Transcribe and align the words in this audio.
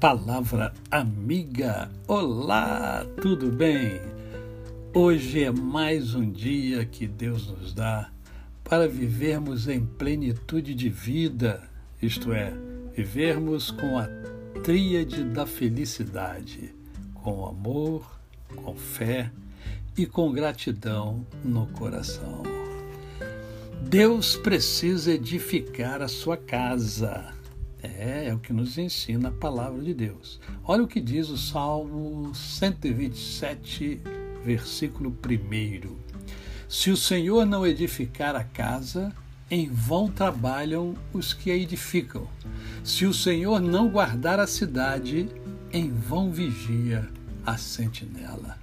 Palavra 0.00 0.74
amiga. 0.90 1.90
Olá, 2.06 3.06
tudo 3.22 3.50
bem? 3.50 3.98
Hoje 4.92 5.42
é 5.42 5.50
mais 5.50 6.14
um 6.14 6.30
dia 6.30 6.84
que 6.84 7.06
Deus 7.06 7.48
nos 7.48 7.72
dá 7.72 8.10
para 8.62 8.86
vivermos 8.86 9.68
em 9.68 9.86
plenitude 9.86 10.74
de 10.74 10.90
vida, 10.90 11.62
isto 12.02 12.30
é, 12.30 12.52
vivermos 12.94 13.70
com 13.70 13.96
a 13.96 14.06
tríade 14.62 15.24
da 15.24 15.46
felicidade, 15.46 16.74
com 17.14 17.46
amor, 17.46 18.20
com 18.54 18.76
fé 18.76 19.32
e 19.96 20.04
com 20.04 20.30
gratidão 20.30 21.26
no 21.42 21.66
coração. 21.68 22.42
Deus 23.80 24.36
precisa 24.36 25.12
edificar 25.12 26.02
a 26.02 26.08
sua 26.08 26.36
casa. 26.36 27.35
É, 27.82 28.28
é 28.28 28.34
o 28.34 28.38
que 28.38 28.52
nos 28.52 28.78
ensina 28.78 29.28
a 29.28 29.32
palavra 29.32 29.82
de 29.82 29.94
Deus. 29.94 30.40
Olha 30.64 30.82
o 30.82 30.88
que 30.88 31.00
diz 31.00 31.28
o 31.28 31.36
Salmo 31.36 32.34
127, 32.34 34.00
versículo 34.44 35.10
1. 35.10 35.96
Se 36.68 36.90
o 36.90 36.96
Senhor 36.96 37.44
não 37.44 37.66
edificar 37.66 38.34
a 38.34 38.42
casa, 38.42 39.12
em 39.50 39.68
vão 39.68 40.08
trabalham 40.08 40.96
os 41.12 41.32
que 41.32 41.50
a 41.50 41.56
edificam. 41.56 42.26
Se 42.82 43.06
o 43.06 43.14
Senhor 43.14 43.60
não 43.60 43.88
guardar 43.88 44.40
a 44.40 44.46
cidade, 44.46 45.28
em 45.72 45.90
vão 45.90 46.32
vigia 46.32 47.08
a 47.44 47.56
sentinela. 47.56 48.58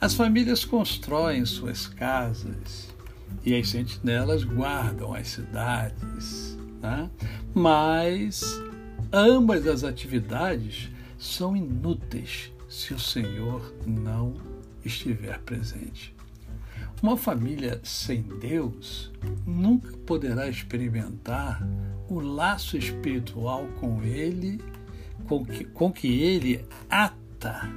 As 0.00 0.14
famílias 0.14 0.64
constroem 0.64 1.44
suas 1.44 1.86
casas 1.86 2.88
e 3.44 3.54
as 3.54 3.68
sentinelas 3.68 4.44
guardam 4.44 5.14
as 5.14 5.28
cidades. 5.28 6.59
Né? 6.80 7.10
Mas 7.54 8.42
ambas 9.12 9.66
as 9.66 9.84
atividades 9.84 10.90
são 11.18 11.56
inúteis 11.56 12.52
se 12.68 12.94
o 12.94 12.98
Senhor 12.98 13.74
não 13.86 14.34
estiver 14.84 15.38
presente. 15.40 16.14
Uma 17.02 17.16
família 17.16 17.80
sem 17.82 18.22
Deus 18.22 19.10
nunca 19.46 19.96
poderá 20.06 20.48
experimentar 20.48 21.66
o 22.08 22.20
laço 22.20 22.76
espiritual 22.76 23.66
com 23.80 24.02
Ele, 24.02 24.60
com 25.26 25.44
que, 25.44 25.64
com 25.64 25.92
que 25.92 26.08
Ele 26.22 26.64
ata 26.90 27.70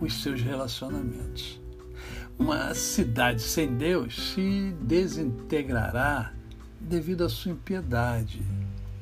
os 0.00 0.22
seus 0.22 0.42
relacionamentos. 0.42 1.60
Uma 2.38 2.74
cidade 2.74 3.42
sem 3.42 3.76
Deus 3.76 4.32
se 4.32 4.74
desintegrará 4.82 6.32
devido 6.80 7.24
à 7.24 7.28
sua 7.28 7.52
impiedade 7.52 8.42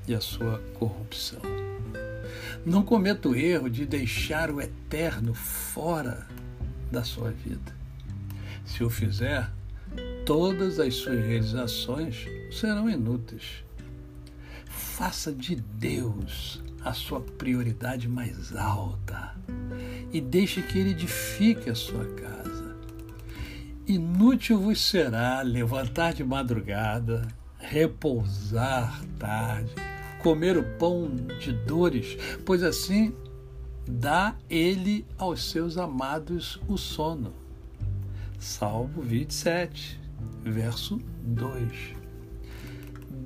e 0.07 0.15
à 0.15 0.21
sua 0.21 0.59
corrupção. 0.79 1.41
Não 2.67 2.83
cometa 2.83 3.29
o 3.29 3.37
erro 3.37 3.71
de 3.71 3.87
deixar 3.87 4.51
o 4.51 4.61
eterno 4.61 5.33
fora 5.33 6.27
da 6.91 7.05
sua 7.05 7.31
vida. 7.31 7.75
Se 8.65 8.83
o 8.85 8.91
fizer, 8.91 9.51
todas 10.27 10.79
as 10.79 10.95
suas 10.95 11.25
realizações 11.25 12.27
serão 12.51 12.91
inúteis. 12.91 13.65
Faça 14.67 15.33
de 15.33 15.57
Deus 15.57 16.63
a 16.85 16.93
sua 16.93 17.21
prioridade 17.21 18.09
mais 18.09 18.55
alta 18.55 19.35
e 20.13 20.21
deixe 20.21 20.63
que 20.63 20.79
Ele 20.79 20.91
edifique 20.91 21.71
a 21.71 21.75
sua 21.75 22.05
casa. 22.15 22.77
Inútil 23.87 24.61
vos 24.61 24.81
será 24.87 25.41
levantar 25.41 26.13
de 26.13 26.23
madrugada, 26.23 27.27
repousar 27.69 29.05
tarde, 29.19 29.75
comer 30.23 30.57
o 30.57 30.65
pão 30.79 31.15
de 31.39 31.53
dores, 31.53 32.17
pois 32.47 32.63
assim 32.63 33.15
dá 33.87 34.35
ele 34.49 35.07
aos 35.19 35.51
seus 35.51 35.77
amados 35.77 36.59
o 36.67 36.79
sono. 36.79 37.35
Salmo 38.39 39.03
27, 39.03 40.01
verso 40.43 40.99
2. 41.23 41.95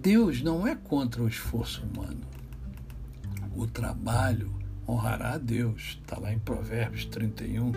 Deus 0.00 0.42
não 0.42 0.66
é 0.66 0.74
contra 0.74 1.22
o 1.22 1.28
esforço 1.28 1.84
humano. 1.84 2.26
O 3.54 3.66
trabalho 3.66 4.52
honrará 4.88 5.34
a 5.34 5.38
Deus. 5.38 5.98
Está 6.00 6.18
lá 6.18 6.32
em 6.32 6.38
Provérbios 6.40 7.04
31, 7.04 7.70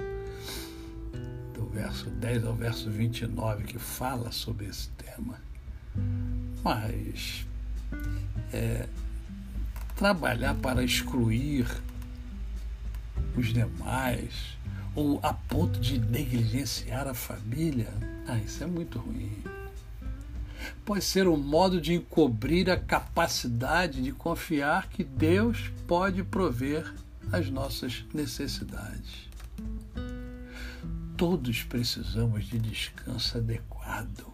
do 1.54 1.68
verso 1.72 2.10
10 2.10 2.46
ao 2.46 2.56
verso 2.56 2.90
29, 2.90 3.66
que 3.66 3.78
fala 3.78 4.32
sobre 4.32 4.66
esse 4.66 4.90
tema. 4.92 5.40
Mas 6.66 7.46
é, 8.52 8.88
trabalhar 9.96 10.56
para 10.56 10.84
excluir 10.84 11.68
os 13.38 13.54
demais 13.54 14.58
ou 14.96 15.20
a 15.22 15.32
ponto 15.32 15.80
de 15.80 16.00
negligenciar 16.00 17.08
a 17.08 17.14
família, 17.14 17.94
ah, 18.28 18.40
isso 18.40 18.64
é 18.64 18.66
muito 18.66 18.98
ruim. 18.98 19.44
Pode 20.84 21.04
ser 21.04 21.28
um 21.28 21.38
modo 21.38 21.80
de 21.80 21.94
encobrir 21.94 22.68
a 22.72 22.78
capacidade 22.78 24.02
de 24.02 24.12
confiar 24.12 24.90
que 24.90 25.04
Deus 25.04 25.72
pode 25.86 26.24
prover 26.24 26.92
as 27.32 27.48
nossas 27.52 28.04
necessidades. 28.12 29.30
Todos 31.16 31.62
precisamos 31.62 32.46
de 32.46 32.58
descanso 32.58 33.38
adequado 33.38 34.34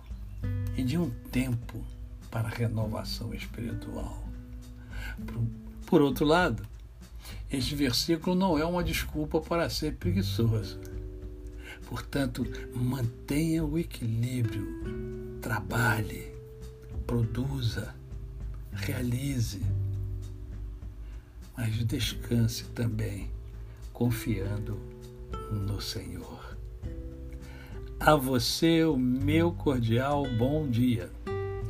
e 0.77 0.81
de 0.81 0.97
um 0.97 1.09
tempo 1.29 1.83
para 2.31 2.47
renovação 2.47 3.33
espiritual. 3.33 4.17
Por, 5.27 5.43
por 5.85 6.01
outro 6.01 6.25
lado, 6.25 6.65
este 7.51 7.75
versículo 7.75 8.33
não 8.35 8.57
é 8.57 8.65
uma 8.65 8.83
desculpa 8.83 9.41
para 9.41 9.69
ser 9.69 9.95
preguiçoso. 9.95 10.79
Portanto, 11.87 12.47
mantenha 12.73 13.65
o 13.65 13.77
equilíbrio, 13.77 14.65
trabalhe, 15.41 16.31
produza, 17.05 17.93
realize, 18.71 19.61
mas 21.57 21.75
descanse 21.85 22.63
também, 22.69 23.29
confiando 23.91 24.79
no 25.51 25.81
Senhor. 25.81 26.57
A 27.99 28.15
você 28.15 28.85
o 28.85 28.95
meu 28.95 29.51
cordial 29.51 30.25
bom 30.37 30.67
dia. 30.69 31.11